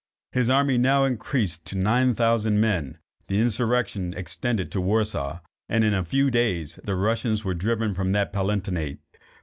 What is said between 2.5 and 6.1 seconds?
men, the insurrection extended to Warsaw, and in a